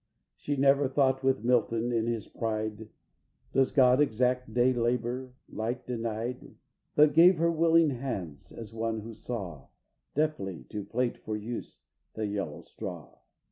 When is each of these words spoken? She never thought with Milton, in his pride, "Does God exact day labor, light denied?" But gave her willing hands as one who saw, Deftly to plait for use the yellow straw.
She 0.35 0.55
never 0.57 0.89
thought 0.89 1.23
with 1.23 1.43
Milton, 1.43 1.91
in 1.91 2.07
his 2.07 2.27
pride, 2.27 2.89
"Does 3.53 3.71
God 3.71 4.01
exact 4.01 4.51
day 4.51 4.73
labor, 4.73 5.35
light 5.47 5.85
denied?" 5.85 6.55
But 6.95 7.13
gave 7.13 7.37
her 7.37 7.51
willing 7.51 7.91
hands 7.91 8.51
as 8.51 8.73
one 8.73 9.01
who 9.01 9.13
saw, 9.13 9.67
Deftly 10.15 10.63
to 10.69 10.83
plait 10.83 11.19
for 11.19 11.37
use 11.37 11.81
the 12.15 12.25
yellow 12.25 12.63
straw. 12.63 13.19